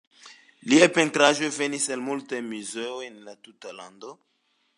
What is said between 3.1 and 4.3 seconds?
en la tuta lando.